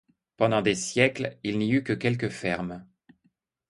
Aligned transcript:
Pendant 0.35 0.63
des 0.63 0.73
siècles, 0.73 1.37
il 1.43 1.59
n’y 1.59 1.73
eut 1.73 1.83
que 1.83 1.93
quelques 1.93 2.29
fermes. 2.29 2.87